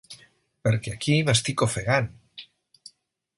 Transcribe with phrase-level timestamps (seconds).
[0.67, 2.09] Perquè aquí m’estic ofegant.